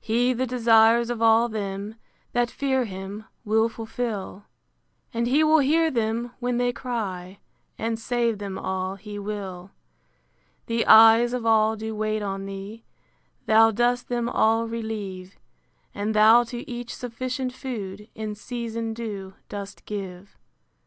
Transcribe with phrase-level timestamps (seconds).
[0.00, 1.96] He the desires of all them
[2.32, 4.46] That fear him, will fulfil;
[5.12, 7.40] And he will hear them when they cry,
[7.76, 9.70] And save them all he will.
[10.64, 12.84] The eyes of all do wait on thee;
[13.44, 15.36] Thou dost them all relieve:
[15.94, 20.38] And thou to each sufficient food, In season due, dost give.